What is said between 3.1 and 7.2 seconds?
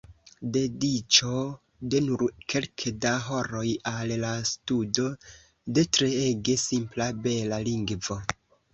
horoj al la studo de treege simpla,